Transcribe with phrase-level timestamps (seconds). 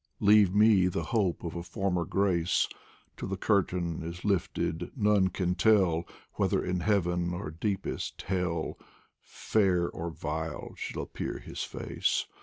[0.19, 2.67] Leave me the hope of a former grace
[3.15, 6.05] Till the curtain is lifted none can tell
[6.37, 8.79] Whether in Heaven or deepest Hell,
[9.21, 12.25] Fair or vile, shall appear his face.